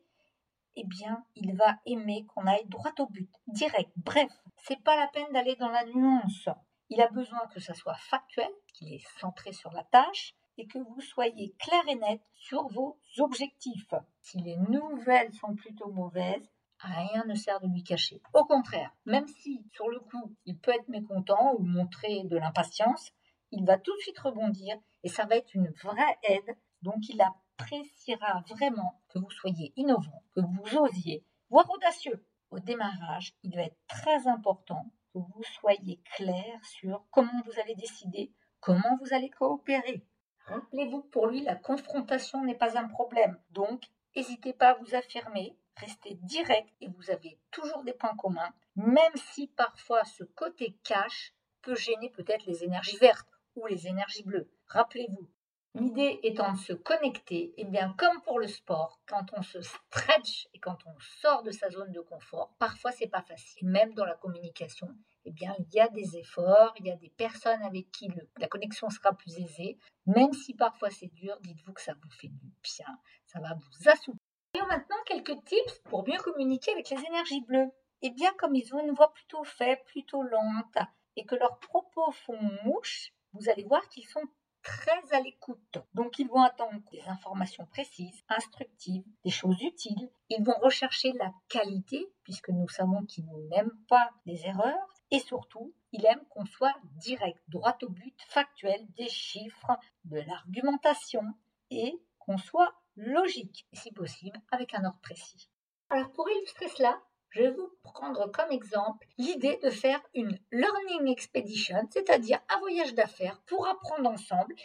Eh 0.76 0.84
bien, 0.86 1.24
il 1.36 1.56
va 1.56 1.78
aimer 1.86 2.26
qu'on 2.34 2.48
aille 2.48 2.66
droit 2.66 2.94
au 2.98 3.06
but, 3.06 3.30
direct. 3.46 3.92
Bref, 3.98 4.32
c'est 4.58 4.82
pas 4.84 4.96
la 4.96 5.08
peine 5.08 5.32
d'aller 5.34 5.56
dans 5.56 5.70
la 5.70 5.86
nuance. 5.86 6.50
Il 6.90 7.02
a 7.02 7.08
besoin 7.08 7.48
que 7.48 7.60
ça 7.60 7.74
soit 7.74 7.96
factuel, 7.96 8.50
qu'il 8.74 8.94
est 8.94 9.06
centré 9.20 9.52
sur 9.52 9.72
la 9.72 9.84
tâche, 9.84 10.36
et 10.58 10.68
que 10.68 10.78
vous 10.78 11.02
soyez 11.02 11.54
clair 11.60 11.84
et 11.88 11.96
net 11.96 12.22
sur 12.34 12.68
vos 12.68 13.00
objectifs. 13.18 13.94
Si 14.22 14.38
les 14.40 14.58
nouvelles 14.58 15.34
sont 15.34 15.56
plutôt 15.56 15.92
mauvaises, 15.92 16.50
rien 16.80 17.24
ne 17.26 17.36
sert 17.36 17.60
de 17.62 17.68
lui 17.68 17.84
cacher. 17.84 18.22
Au 18.34 18.46
contraire, 18.46 18.96
même 19.06 19.28
si 19.28 19.66
sur 19.72 19.90
le 19.90 20.00
coup 20.00 20.36
il 20.46 20.58
peut 20.58 20.72
être 20.72 20.90
mécontent 20.90 21.56
ou 21.58 21.64
montrer 21.64 22.24
de 22.26 22.38
l'impatience, 22.38 23.12
il 23.52 23.66
va 23.66 23.78
tout 23.78 23.96
de 23.96 24.02
suite 24.02 24.20
rebondir 24.20 24.76
et 25.04 25.10
ça 25.10 25.26
va 25.26 25.38
être 25.38 25.54
une 25.54 25.72
vraie 25.84 26.18
aide. 26.24 26.58
Donc 26.82 27.08
il 27.10 27.22
appréciera 27.22 28.44
vraiment 28.50 29.02
que 29.10 29.20
vous 29.20 29.32
soyez 29.32 29.74
innovant, 29.76 30.24
que 30.36 30.42
vous 30.42 30.78
osiez, 30.78 31.24
voire 31.50 31.70
audacieux. 31.70 32.26
Au 32.54 32.60
démarrage, 32.60 33.34
il 33.42 33.56
va 33.56 33.64
être 33.64 33.80
très 33.88 34.28
important 34.28 34.86
que 35.12 35.18
vous 35.18 35.44
soyez 35.60 36.00
clair 36.16 36.64
sur 36.64 37.04
comment 37.10 37.42
vous 37.48 37.60
allez 37.60 37.74
décider, 37.74 38.32
comment 38.60 38.96
vous 39.02 39.12
allez 39.12 39.32
coopérer. 39.32 40.06
Rappelez-vous 40.46 41.02
pour 41.02 41.26
lui, 41.26 41.42
la 41.42 41.56
confrontation 41.56 42.44
n'est 42.44 42.54
pas 42.54 42.78
un 42.78 42.88
problème. 42.88 43.40
Donc, 43.50 43.86
n'hésitez 44.16 44.54
pas 44.54 44.70
à 44.70 44.74
vous 44.76 44.94
affirmer, 44.94 45.58
restez 45.78 46.14
direct 46.22 46.70
et 46.80 46.90
vous 46.90 47.10
avez 47.10 47.40
toujours 47.50 47.84
des 47.84 47.94
points 47.94 48.16
communs, 48.18 48.54
même 48.76 49.16
si 49.16 49.48
parfois 49.48 50.04
ce 50.06 50.24
côté 50.24 50.78
cash 50.84 51.34
peut 51.64 51.76
gêner 51.76 52.12
peut-être 52.12 52.46
les 52.46 52.64
énergies 52.64 52.98
vertes 52.98 53.32
ou 53.56 53.66
les 53.66 53.88
énergies 53.88 54.26
bleues. 54.26 54.52
Rappelez-vous, 54.68 55.28
L'idée 55.76 56.20
étant 56.22 56.52
de 56.52 56.58
se 56.60 56.74
connecter, 56.74 57.46
et 57.46 57.54
eh 57.58 57.66
bien 57.66 57.96
comme 57.98 58.22
pour 58.22 58.38
le 58.38 58.48
sport, 58.48 59.00
quand 59.08 59.26
on 59.36 59.42
se 59.42 59.60
stretch 59.62 60.48
et 60.54 60.60
quand 60.60 60.78
on 60.86 60.94
sort 61.00 61.42
de 61.42 61.50
sa 61.50 61.72
zone 61.72 61.92
de 61.92 62.00
confort, 62.00 62.54
parfois 62.60 62.92
c'est 62.92 63.08
pas 63.08 63.24
facile. 63.24 63.68
Même 63.68 63.92
dans 63.96 64.06
la 64.06 64.14
communication, 64.14 64.88
eh 65.26 65.32
bien 65.32 65.56
il 65.58 65.74
y 65.74 65.80
a 65.80 65.88
des 65.88 66.16
efforts, 66.16 66.76
il 66.78 66.86
y 66.86 66.92
a 66.92 66.96
des 66.96 67.10
personnes 67.10 67.64
avec 67.64 67.90
qui 67.90 68.08
la 68.38 68.48
connexion 68.48 68.88
sera 68.92 69.14
plus 69.14 69.36
aisée. 69.40 69.80
Même 70.06 70.32
si 70.34 70.54
parfois 70.54 70.92
c'est 70.92 71.12
dur, 71.12 71.40
dites-vous 71.42 71.74
que 71.74 71.82
ça 71.82 71.94
vous 71.94 72.12
fait 72.12 72.28
du 72.28 72.52
bien, 72.62 73.00
ça 73.26 73.40
va 73.40 73.56
vous 73.56 73.90
assouplir. 73.90 74.20
Voyons 74.54 74.68
maintenant 74.68 75.04
quelques 75.08 75.44
tips 75.44 75.80
pour 75.86 76.08
mieux 76.08 76.20
communiquer 76.20 76.72
avec 76.74 76.92
les 76.92 77.04
énergies 77.04 77.42
bleues. 77.48 77.72
Eh 78.04 78.12
bien 78.12 78.32
comme 78.38 78.54
ils 78.54 78.76
ont 78.76 78.80
une 78.80 78.94
voix 78.94 79.12
plutôt 79.12 79.44
faible, 79.44 79.82
plutôt 79.88 80.22
lente, 80.22 80.78
et 81.16 81.26
que 81.26 81.34
leurs 81.34 81.58
propos 81.58 82.12
font 82.12 82.40
mouche, 82.64 83.12
vous 83.34 83.50
allez 83.50 83.64
voir 83.64 83.88
qu'ils 83.90 84.06
sont 84.06 84.22
très 84.64 85.14
à 85.14 85.20
l'écoute. 85.20 85.78
Donc 85.94 86.18
ils 86.18 86.28
vont 86.28 86.42
attendre 86.42 86.80
des 86.92 87.02
informations 87.02 87.66
précises, 87.68 88.24
instructives, 88.30 89.04
des 89.24 89.32
choses 89.32 89.62
utiles. 89.62 90.10
Ils 90.30 90.44
vont 90.44 90.58
rechercher 90.62 91.12
la 91.14 91.32
qualité, 91.50 92.12
puisque 92.24 92.50
nous 92.50 92.68
savons 92.70 93.06
qu'ils 93.06 93.28
n'aiment 93.50 93.78
pas 93.88 94.10
les 94.26 94.46
erreurs. 94.46 94.88
Et 95.12 95.20
surtout, 95.20 95.74
ils 95.92 96.06
aiment 96.06 96.26
qu'on 96.30 96.46
soit 96.46 96.76
direct, 96.96 97.40
droit 97.48 97.78
au 97.84 97.90
but, 97.90 98.16
factuel, 98.30 98.84
des 98.98 99.10
chiffres, 99.10 99.78
de 100.06 100.20
l'argumentation 100.20 101.24
et 101.70 102.02
qu'on 102.18 102.38
soit 102.38 102.74
logique, 102.96 103.68
si 103.74 103.92
possible, 103.92 104.42
avec 104.52 104.74
un 104.74 104.86
ordre 104.86 105.00
précis. 105.02 105.50
Alors 105.90 106.12
pour 106.14 106.28
illustrer 106.30 106.70
cela, 106.70 107.00
je 107.34 107.42
vais 107.42 107.50
vous 107.50 107.72
prendre 107.82 108.32
comme 108.32 108.52
exemple 108.52 109.08
l'idée 109.18 109.60
de 109.64 109.72
faire 109.72 110.00
une 110.14 110.38
learning 110.52 111.12
expedition, 111.12 111.88
c'est-à-dire 111.90 112.40
un 112.48 112.60
voyage 112.60 112.94
d'affaires 112.94 113.42
pour 113.48 113.68
apprendre 113.68 114.10
ensemble, 114.10 114.56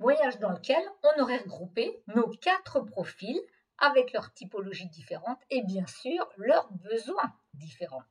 voyage 0.00 0.38
dans 0.40 0.50
lequel 0.50 0.82
on 1.04 1.22
aurait 1.22 1.38
regroupé 1.38 2.02
nos 2.08 2.28
quatre 2.28 2.80
profils 2.80 3.40
avec 3.78 4.12
leurs 4.12 4.32
typologies 4.34 4.88
différentes 4.88 5.40
et 5.50 5.62
bien 5.62 5.86
sûr 5.86 6.28
leurs 6.36 6.72
besoins 6.72 7.32
différents. 7.54 8.02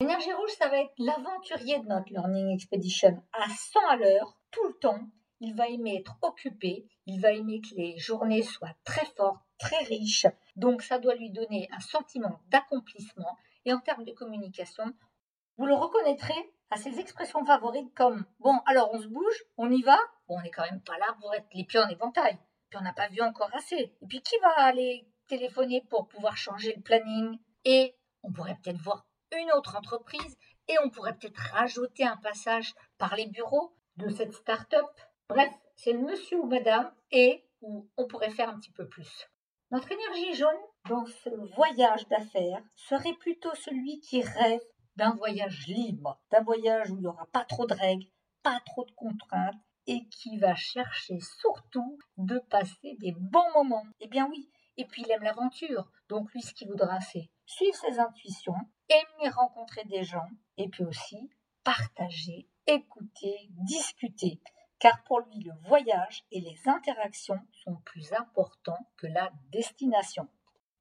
L'énergie 0.00 0.32
rouge, 0.32 0.50
ça 0.58 0.68
va 0.68 0.78
être 0.78 0.94
l'aventurier 0.98 1.80
de 1.80 1.86
notre 1.86 2.12
Learning 2.12 2.54
Expedition 2.54 3.20
à 3.32 3.48
100 3.48 3.80
à 3.88 3.96
l'heure, 3.96 4.38
tout 4.52 4.66
le 4.68 4.74
temps. 4.74 5.00
Il 5.40 5.54
va 5.54 5.68
aimer 5.68 5.96
être 5.96 6.16
occupé, 6.22 6.86
il 7.06 7.20
va 7.20 7.32
aimer 7.32 7.60
que 7.60 7.74
les 7.74 7.98
journées 7.98 8.42
soient 8.42 8.76
très 8.84 9.06
fortes, 9.16 9.42
très 9.58 9.82
riches, 9.84 10.26
donc 10.56 10.82
ça 10.82 10.98
doit 10.98 11.14
lui 11.14 11.30
donner 11.30 11.68
un 11.72 11.80
sentiment 11.80 12.40
d'accomplissement. 12.48 13.36
Et 13.64 13.72
en 13.72 13.80
termes 13.80 14.04
de 14.04 14.12
communication, 14.12 14.92
vous 15.56 15.66
le 15.66 15.74
reconnaîtrez 15.74 16.54
à 16.70 16.76
ses 16.76 16.98
expressions 16.98 17.44
favorites 17.44 17.92
comme 17.94 18.24
bon 18.40 18.58
alors 18.66 18.90
on 18.92 19.00
se 19.00 19.06
bouge, 19.06 19.44
on 19.56 19.70
y 19.70 19.82
va, 19.82 19.98
on 20.28 20.40
n'est 20.42 20.50
quand 20.50 20.68
même 20.70 20.82
pas 20.82 20.98
là 20.98 21.16
pour 21.20 21.34
être 21.34 21.46
les 21.54 21.64
pieds 21.64 21.80
en 21.80 21.88
éventail, 21.88 22.38
puis 22.68 22.78
on 22.78 22.82
n'a 22.82 22.92
pas 22.92 23.08
vu 23.08 23.22
encore 23.22 23.54
assez. 23.54 23.96
Et 24.00 24.06
puis 24.08 24.20
qui 24.22 24.36
va 24.42 24.50
aller 24.58 25.06
téléphoner 25.28 25.82
pour 25.88 26.08
pouvoir 26.08 26.36
changer 26.36 26.74
le 26.76 26.82
planning? 26.82 27.38
Et 27.64 27.96
on 28.22 28.32
pourrait 28.32 28.58
peut-être 28.62 28.82
voir 28.82 29.06
une 29.38 29.52
autre 29.52 29.76
entreprise 29.76 30.36
et 30.68 30.76
on 30.84 30.90
pourrait 30.90 31.16
peut-être 31.16 31.40
rajouter 31.52 32.04
un 32.04 32.16
passage 32.16 32.74
par 32.98 33.16
les 33.16 33.26
bureaux 33.26 33.74
de 33.96 34.08
cette 34.10 34.34
start-up. 34.34 34.86
Bref, 35.28 35.50
c'est 35.76 35.92
le 35.92 36.00
monsieur 36.00 36.38
ou 36.38 36.46
madame 36.46 36.92
et 37.10 37.44
où 37.60 37.88
on 37.96 38.06
pourrait 38.06 38.30
faire 38.30 38.48
un 38.48 38.58
petit 38.58 38.72
peu 38.72 38.86
plus. 38.86 39.28
Notre 39.74 39.90
énergie 39.90 40.34
jaune 40.34 40.54
dans 40.88 41.04
ce 41.04 41.30
voyage 41.56 42.06
d'affaires 42.06 42.62
serait 42.76 43.14
plutôt 43.14 43.52
celui 43.56 43.98
qui 43.98 44.22
rêve 44.22 44.60
d'un 44.94 45.16
voyage 45.16 45.66
libre, 45.66 46.16
d'un 46.30 46.44
voyage 46.44 46.92
où 46.92 46.94
il 46.94 47.00
n'y 47.00 47.08
aura 47.08 47.26
pas 47.32 47.44
trop 47.44 47.66
de 47.66 47.74
règles, 47.74 48.06
pas 48.44 48.60
trop 48.66 48.84
de 48.84 48.92
contraintes 48.92 49.60
et 49.88 50.06
qui 50.10 50.38
va 50.38 50.54
chercher 50.54 51.18
surtout 51.40 51.98
de 52.18 52.38
passer 52.38 52.94
des 53.00 53.16
bons 53.18 53.52
moments. 53.54 53.84
Eh 53.98 54.06
bien 54.06 54.28
oui, 54.30 54.48
et 54.76 54.84
puis 54.84 55.02
il 55.02 55.10
aime 55.10 55.24
l'aventure, 55.24 55.90
donc 56.08 56.30
lui 56.30 56.42
ce 56.42 56.54
qu'il 56.54 56.68
voudra 56.68 57.00
c'est 57.00 57.28
suivre 57.44 57.74
ses 57.74 57.98
intuitions, 57.98 58.54
aimer 58.88 59.28
rencontrer 59.30 59.82
des 59.86 60.04
gens 60.04 60.30
et 60.56 60.68
puis 60.68 60.84
aussi 60.84 61.18
partager, 61.64 62.48
écouter, 62.68 63.48
discuter 63.50 64.40
car 64.84 65.02
pour 65.04 65.20
lui 65.20 65.40
le 65.40 65.52
voyage 65.66 66.26
et 66.30 66.42
les 66.42 66.68
interactions 66.68 67.40
sont 67.64 67.76
plus 67.86 68.12
importants 68.12 68.86
que 68.98 69.06
la 69.06 69.32
destination. 69.50 70.28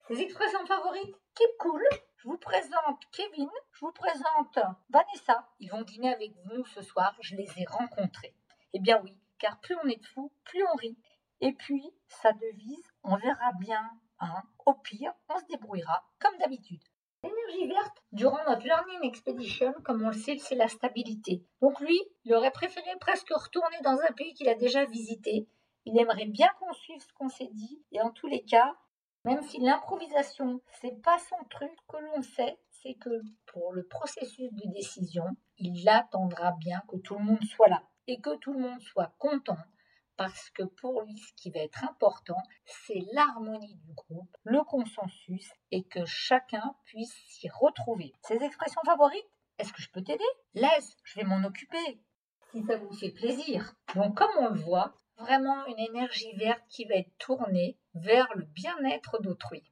Ses 0.09 0.19
expressions 0.19 0.65
favorites 0.65 1.15
Keep 1.35 1.49
cool. 1.57 1.81
Je 2.17 2.27
vous 2.27 2.37
présente 2.37 2.99
Kevin, 3.13 3.49
je 3.71 3.79
vous 3.79 3.93
présente 3.93 4.59
Vanessa. 4.89 5.47
Ils 5.61 5.71
vont 5.71 5.83
dîner 5.83 6.13
avec 6.13 6.33
nous 6.51 6.65
ce 6.65 6.81
soir, 6.81 7.15
je 7.21 7.37
les 7.37 7.47
ai 7.57 7.65
rencontrés. 7.65 8.35
Eh 8.73 8.79
bien 8.81 8.99
oui, 9.01 9.17
car 9.39 9.57
plus 9.61 9.77
on 9.81 9.87
est 9.87 10.01
de 10.01 10.05
fous, 10.07 10.33
plus 10.43 10.65
on 10.65 10.75
rit. 10.75 10.97
Et 11.39 11.53
puis, 11.53 11.89
sa 12.09 12.33
devise, 12.33 12.91
on 13.03 13.15
verra 13.15 13.53
bien. 13.61 13.89
Hein. 14.19 14.43
Au 14.65 14.73
pire, 14.73 15.13
on 15.29 15.39
se 15.39 15.45
débrouillera 15.45 16.03
comme 16.19 16.37
d'habitude. 16.39 16.83
Durant 18.11 18.37
notre 18.47 18.63
Learning 18.63 19.03
Expedition, 19.03 19.73
comme 19.83 20.03
on 20.03 20.09
le 20.09 20.13
sait, 20.13 20.37
c'est 20.37 20.55
la 20.55 20.67
stabilité. 20.67 21.43
Donc 21.61 21.79
lui, 21.79 21.99
il 22.25 22.33
aurait 22.33 22.51
préféré 22.51 22.89
presque 22.99 23.29
retourner 23.29 23.77
dans 23.83 23.99
un 24.07 24.13
pays 24.13 24.33
qu'il 24.33 24.47
a 24.49 24.55
déjà 24.55 24.85
visité. 24.85 25.47
Il 25.85 25.99
aimerait 25.99 26.27
bien 26.27 26.47
qu'on 26.59 26.73
suive 26.73 27.01
ce 27.01 27.13
qu'on 27.13 27.29
s'est 27.29 27.49
dit. 27.51 27.81
Et 27.91 28.01
en 28.01 28.11
tous 28.11 28.27
les 28.27 28.43
cas, 28.43 28.75
même 29.25 29.41
si 29.41 29.59
l'improvisation, 29.59 30.61
c'est 30.79 31.01
pas 31.01 31.17
son 31.17 31.43
truc 31.49 31.71
que 31.87 31.97
l'on 31.97 32.21
sait, 32.21 32.59
c'est 32.69 32.93
que 32.93 33.21
pour 33.47 33.73
le 33.73 33.83
processus 33.87 34.51
de 34.53 34.71
décision, 34.71 35.25
il 35.57 35.89
attendra 35.89 36.51
bien 36.59 36.81
que 36.87 36.97
tout 36.97 37.15
le 37.15 37.23
monde 37.23 37.43
soit 37.43 37.69
là 37.69 37.83
et 38.07 38.19
que 38.19 38.35
tout 38.37 38.53
le 38.53 38.59
monde 38.59 38.81
soit 38.81 39.13
content 39.17 39.57
parce 40.17 40.49
que 40.51 40.63
pour 40.63 41.01
lui, 41.03 41.17
ce 41.17 41.33
qui 41.35 41.49
va 41.49 41.59
être 41.59 41.83
important, 41.83 42.41
c'est 42.65 43.01
l'harmonie 43.13 43.75
du 43.75 43.93
groupe, 43.93 44.35
le 44.43 44.63
consensus 44.63 45.49
et 45.71 45.83
que 45.83 46.05
chacun 46.05 46.75
puisse 46.85 47.13
s'y 47.27 47.49
retrouver. 47.49 48.13
Ses 48.21 48.41
expressions 48.43 48.81
favorites 48.85 49.27
Est-ce 49.57 49.73
que 49.73 49.81
je 49.81 49.89
peux 49.89 50.03
t'aider? 50.03 50.23
Laisse, 50.53 50.95
je 51.03 51.19
vais 51.19 51.25
m'en 51.25 51.43
occuper. 51.43 52.01
Si 52.51 52.63
ça 52.63 52.77
vous 52.77 52.93
fait 52.93 53.11
plaisir. 53.11 53.75
Donc 53.95 54.15
comme 54.15 54.31
on 54.39 54.49
le 54.49 54.59
voit, 54.59 54.93
vraiment 55.17 55.65
une 55.65 55.79
énergie 55.79 56.33
verte 56.33 56.63
qui 56.69 56.85
va 56.85 56.95
être 56.95 57.17
tournée 57.17 57.77
vers 57.95 58.27
le 58.35 58.45
bien-être 58.45 59.21
d'autrui. 59.21 59.63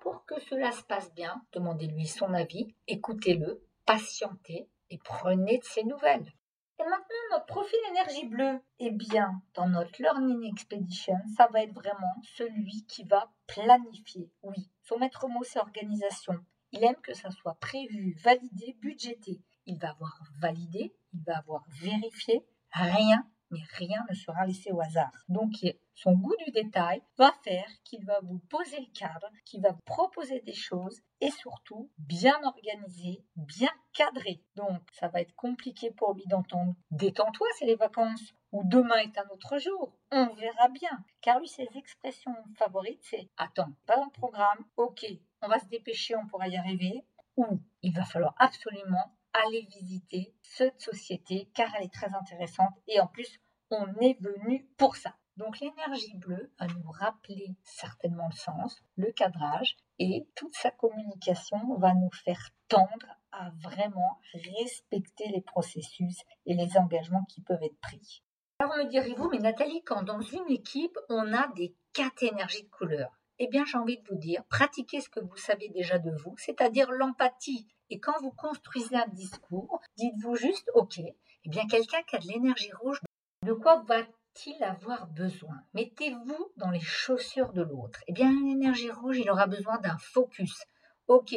Pour 0.00 0.24
que 0.24 0.40
cela 0.40 0.72
se 0.72 0.82
passe 0.82 1.12
bien, 1.14 1.42
demandez-lui 1.52 2.06
son 2.06 2.32
avis, 2.32 2.74
écoutez-le, 2.86 3.62
patientez 3.84 4.68
et 4.88 4.98
prenez 4.98 5.58
de 5.58 5.64
ses 5.64 5.84
nouvelles. 5.84 6.32
Et 6.80 6.82
maintenant, 6.84 7.26
notre 7.32 7.44
profil 7.44 7.78
énergie 7.90 8.26
bleue, 8.26 8.58
eh 8.78 8.90
bien, 8.90 9.42
dans 9.52 9.68
notre 9.68 10.00
Learning 10.00 10.50
Expedition, 10.50 11.12
ça 11.36 11.46
va 11.52 11.62
être 11.62 11.74
vraiment 11.74 12.14
celui 12.22 12.86
qui 12.86 13.04
va 13.04 13.30
planifier. 13.46 14.30
Oui, 14.42 14.70
son 14.82 14.98
maître 14.98 15.28
mot, 15.28 15.44
c'est 15.44 15.58
organisation. 15.58 16.32
Il 16.72 16.82
aime 16.82 16.96
que 17.02 17.12
ça 17.12 17.30
soit 17.30 17.58
prévu, 17.60 18.16
validé, 18.22 18.78
budgété. 18.80 19.42
Il 19.66 19.78
va 19.78 19.90
avoir 19.90 20.22
validé, 20.38 20.94
il 21.12 21.22
va 21.22 21.36
avoir 21.36 21.64
vérifié. 21.68 22.46
Rien 22.72 23.26
mais 23.50 23.60
rien 23.72 24.04
ne 24.08 24.14
sera 24.14 24.46
laissé 24.46 24.72
au 24.72 24.80
hasard. 24.80 25.12
Donc 25.28 25.52
son 25.94 26.12
goût 26.12 26.34
du 26.44 26.52
détail 26.52 27.02
va 27.18 27.32
faire 27.44 27.68
qu'il 27.84 28.04
va 28.04 28.20
vous 28.22 28.38
poser 28.50 28.80
le 28.80 28.92
cadre, 28.98 29.28
qu'il 29.44 29.60
va 29.60 29.72
vous 29.72 29.82
proposer 29.84 30.40
des 30.40 30.54
choses 30.54 31.00
et 31.20 31.30
surtout 31.30 31.90
bien 31.98 32.38
organisé, 32.44 33.24
bien 33.36 33.70
cadré. 33.92 34.42
Donc 34.56 34.80
ça 34.92 35.08
va 35.08 35.20
être 35.20 35.34
compliqué 35.34 35.90
pour 35.90 36.14
lui 36.14 36.26
d'entendre 36.26 36.74
détends-toi, 36.90 37.46
c'est 37.58 37.66
les 37.66 37.76
vacances 37.76 38.34
ou 38.52 38.62
demain 38.64 38.96
est 38.98 39.18
un 39.18 39.28
autre 39.32 39.58
jour. 39.58 39.96
On 40.10 40.34
verra 40.34 40.68
bien. 40.68 41.04
Car 41.20 41.38
lui, 41.38 41.48
ses 41.48 41.68
expressions 41.76 42.34
favorites, 42.56 43.02
c'est 43.02 43.28
attends, 43.36 43.72
pas 43.86 43.96
dans 43.96 44.06
le 44.06 44.10
programme, 44.10 44.64
ok, 44.76 45.06
on 45.42 45.48
va 45.48 45.58
se 45.58 45.66
dépêcher, 45.66 46.16
on 46.16 46.26
pourra 46.26 46.48
y 46.48 46.56
arriver. 46.56 47.04
Ou 47.36 47.60
il 47.82 47.94
va 47.94 48.04
falloir 48.04 48.34
absolument 48.38 49.14
aller 49.32 49.66
visiter 49.70 50.34
cette 50.42 50.80
société 50.80 51.48
car 51.54 51.74
elle 51.76 51.84
est 51.84 51.92
très 51.92 52.14
intéressante 52.14 52.74
et 52.88 53.00
en 53.00 53.06
plus 53.06 53.40
on 53.70 53.86
est 54.00 54.20
venu 54.20 54.68
pour 54.76 54.96
ça. 54.96 55.14
Donc 55.36 55.60
l'énergie 55.60 56.16
bleue 56.16 56.52
va 56.58 56.66
nous 56.66 56.90
rappeler 56.90 57.54
certainement 57.64 58.28
le 58.30 58.36
sens, 58.36 58.76
le 58.96 59.10
cadrage 59.12 59.76
et 59.98 60.28
toute 60.34 60.54
sa 60.54 60.70
communication 60.70 61.76
va 61.78 61.94
nous 61.94 62.10
faire 62.24 62.50
tendre 62.68 63.06
à 63.32 63.50
vraiment 63.62 64.20
respecter 64.34 65.28
les 65.28 65.40
processus 65.40 66.18
et 66.46 66.54
les 66.54 66.76
engagements 66.76 67.24
qui 67.24 67.40
peuvent 67.40 67.62
être 67.62 67.80
pris. 67.80 68.22
Alors 68.58 68.76
me 68.76 68.84
direz-vous, 68.84 69.30
mais 69.30 69.38
Nathalie, 69.38 69.82
quand 69.84 70.02
dans 70.02 70.20
une 70.20 70.50
équipe, 70.50 70.98
on 71.08 71.32
a 71.32 71.48
des 71.54 71.74
quatre 71.94 72.22
énergies 72.22 72.64
de 72.64 72.68
couleur, 72.68 73.10
eh 73.38 73.48
bien 73.48 73.64
j'ai 73.64 73.78
envie 73.78 73.96
de 73.96 74.06
vous 74.08 74.18
dire, 74.18 74.44
pratiquez 74.44 75.00
ce 75.00 75.08
que 75.08 75.20
vous 75.20 75.36
savez 75.36 75.70
déjà 75.70 75.98
de 75.98 76.10
vous, 76.10 76.34
c'est-à-dire 76.36 76.90
l'empathie. 76.90 77.66
Et 77.90 77.98
quand 77.98 78.18
vous 78.22 78.30
construisez 78.30 78.96
un 78.96 79.08
discours, 79.08 79.80
dites-vous 79.96 80.36
juste, 80.36 80.70
ok, 80.74 80.98
eh 80.98 81.48
bien 81.48 81.66
quelqu'un 81.66 82.02
qui 82.02 82.16
a 82.16 82.18
de 82.20 82.28
l'énergie 82.28 82.72
rouge, 82.72 83.00
de 83.44 83.52
quoi 83.52 83.82
va-t-il 83.82 84.62
avoir 84.62 85.08
besoin? 85.08 85.56
Mettez-vous 85.74 86.52
dans 86.56 86.70
les 86.70 86.80
chaussures 86.80 87.52
de 87.52 87.62
l'autre. 87.62 88.00
Eh 88.06 88.12
bien, 88.12 88.30
une 88.30 88.48
énergie 88.48 88.90
rouge, 88.90 89.18
il 89.18 89.30
aura 89.30 89.46
besoin 89.46 89.78
d'un 89.78 89.98
focus. 89.98 90.62
Ok, 91.08 91.34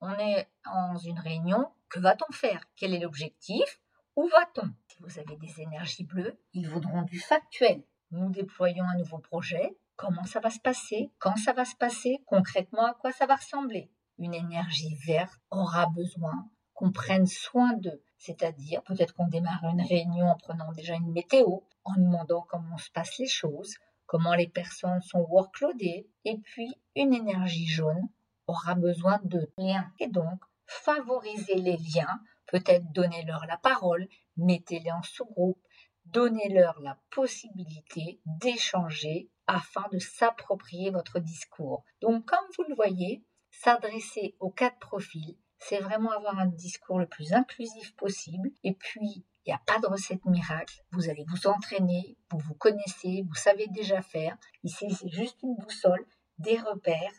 on 0.00 0.12
est 0.18 0.48
dans 0.64 0.96
une 0.96 1.18
réunion, 1.18 1.68
que 1.88 1.98
va-t-on 1.98 2.32
faire? 2.32 2.62
Quel 2.76 2.94
est 2.94 3.00
l'objectif? 3.00 3.80
Où 4.14 4.28
va-t-on? 4.28 4.70
Si 4.86 4.98
vous 5.00 5.18
avez 5.18 5.36
des 5.36 5.60
énergies 5.60 6.04
bleues, 6.04 6.38
ils 6.52 6.68
voudront 6.68 7.02
du 7.02 7.18
factuel. 7.18 7.82
Nous 8.12 8.30
déployons 8.30 8.84
un 8.84 8.96
nouveau 8.96 9.18
projet. 9.18 9.76
Comment 9.96 10.24
ça 10.24 10.40
va 10.40 10.50
se 10.50 10.60
passer? 10.60 11.10
Quand 11.18 11.36
ça 11.36 11.52
va 11.52 11.64
se 11.64 11.74
passer? 11.74 12.22
Concrètement, 12.26 12.84
à 12.84 12.94
quoi 12.94 13.12
ça 13.12 13.26
va 13.26 13.36
ressembler? 13.36 13.90
Une 14.18 14.34
énergie 14.34 14.94
verte 15.06 15.38
aura 15.50 15.86
besoin 15.86 16.48
qu'on 16.72 16.92
prenne 16.92 17.26
soin 17.26 17.74
d'eux. 17.74 18.02
C'est-à-dire, 18.18 18.82
peut-être 18.84 19.14
qu'on 19.14 19.28
démarre 19.28 19.64
une 19.64 19.82
réunion 19.82 20.26
en 20.26 20.36
prenant 20.36 20.72
déjà 20.72 20.94
une 20.94 21.12
météo, 21.12 21.60
en 21.84 21.94
demandant 21.96 22.46
comment 22.48 22.78
se 22.78 22.90
passent 22.90 23.18
les 23.18 23.28
choses, 23.28 23.74
comment 24.06 24.34
les 24.34 24.48
personnes 24.48 25.02
sont 25.02 25.26
workloadées, 25.28 26.08
et 26.24 26.38
puis 26.38 26.74
une 26.94 27.12
énergie 27.12 27.66
jaune 27.66 28.08
aura 28.46 28.74
besoin 28.74 29.20
de 29.24 29.52
liens. 29.58 29.90
Et 29.98 30.08
donc, 30.08 30.40
favoriser 30.66 31.56
les 31.56 31.76
liens, 31.76 32.20
peut-être 32.46 32.90
donner-leur 32.92 33.46
la 33.46 33.58
parole, 33.58 34.08
mettez-les 34.36 34.92
en 34.92 35.02
sous-groupe, 35.02 35.60
donnez-leur 36.06 36.80
la 36.80 36.98
possibilité 37.10 38.20
d'échanger 38.24 39.30
afin 39.46 39.84
de 39.92 39.98
s'approprier 39.98 40.90
votre 40.90 41.18
discours. 41.18 41.84
Donc, 42.00 42.24
comme 42.24 42.46
vous 42.56 42.64
le 42.68 42.74
voyez, 42.74 43.24
s'adresser 43.62 44.36
aux 44.40 44.50
quatre 44.50 44.78
profils, 44.78 45.36
c'est 45.58 45.78
vraiment 45.78 46.10
avoir 46.10 46.38
un 46.38 46.46
discours 46.46 46.98
le 46.98 47.06
plus 47.06 47.32
inclusif 47.32 47.94
possible. 47.96 48.50
Et 48.62 48.74
puis, 48.74 49.24
il 49.44 49.50
n'y 49.50 49.52
a 49.52 49.62
pas 49.66 49.78
de 49.78 49.86
recette 49.86 50.24
miracle. 50.24 50.82
Vous 50.92 51.08
allez 51.08 51.24
vous 51.28 51.46
entraîner, 51.46 52.16
vous 52.30 52.38
vous 52.38 52.54
connaissez, 52.54 53.24
vous 53.28 53.34
savez 53.34 53.66
déjà 53.68 54.02
faire. 54.02 54.36
Ici, 54.64 54.90
c'est 54.90 55.08
juste 55.08 55.42
une 55.42 55.56
boussole, 55.56 56.06
des 56.38 56.58
repères, 56.58 57.12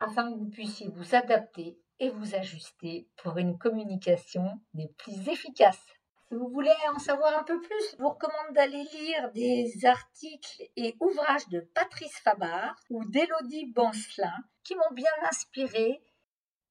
afin 0.00 0.32
que 0.32 0.38
vous 0.38 0.48
puissiez 0.48 0.88
vous 0.88 1.14
adapter 1.14 1.78
et 1.98 2.10
vous 2.10 2.34
ajuster 2.34 3.08
pour 3.22 3.38
une 3.38 3.58
communication 3.58 4.60
des 4.74 4.88
plus 4.98 5.28
efficaces. 5.28 5.86
Si 6.32 6.38
vous 6.38 6.48
voulez 6.48 6.72
en 6.94 6.98
savoir 6.98 7.38
un 7.38 7.42
peu 7.42 7.60
plus, 7.60 7.90
je 7.92 7.98
vous 7.98 8.08
recommande 8.08 8.54
d'aller 8.54 8.84
lire 8.84 9.30
des 9.34 9.84
articles 9.84 10.62
et 10.76 10.96
ouvrages 10.98 11.46
de 11.50 11.60
Patrice 11.74 12.18
Fabar 12.24 12.74
ou 12.88 13.04
d'Élodie 13.04 13.66
Bancelin 13.66 14.32
qui 14.64 14.74
m'ont 14.74 14.94
bien 14.94 15.10
inspiré 15.28 16.02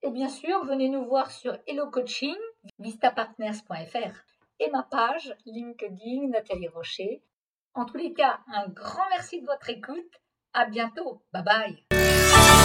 et 0.01 0.09
bien 0.09 0.29
sûr, 0.29 0.65
venez 0.65 0.89
nous 0.89 1.05
voir 1.05 1.29
sur 1.29 1.55
Hello 1.67 1.91
Coaching, 1.91 2.35
vistapartners.fr 2.79 4.23
et 4.61 4.71
ma 4.71 4.81
page 4.81 5.35
LinkedIn 5.45 6.29
Nathalie 6.29 6.67
Rocher. 6.67 7.21
En 7.75 7.85
tous 7.85 7.97
les 7.97 8.13
cas, 8.13 8.39
un 8.47 8.67
grand 8.67 9.07
merci 9.11 9.41
de 9.41 9.45
votre 9.45 9.69
écoute. 9.69 10.11
À 10.53 10.65
bientôt. 10.65 11.21
Bye 11.31 11.43
bye. 11.43 12.60